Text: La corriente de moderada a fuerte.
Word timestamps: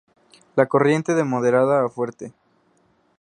La 0.55 0.65
corriente 0.65 1.13
de 1.13 1.23
moderada 1.23 1.85
a 1.85 1.87
fuerte. 1.87 2.33